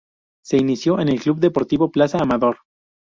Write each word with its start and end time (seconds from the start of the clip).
Se 0.43 0.57
inició 0.57 0.99
en 0.99 1.09
el 1.09 1.21
Club 1.21 1.37
Deportivo 1.39 1.91
Plaza 1.91 2.17
Amador. 2.17 2.61